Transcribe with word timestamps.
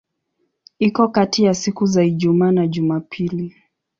Iko 0.79 1.07
kati 1.07 1.43
ya 1.43 1.53
siku 1.53 1.85
za 1.85 2.03
Ijumaa 2.03 2.51
na 2.51 2.67
Jumapili. 2.67 3.55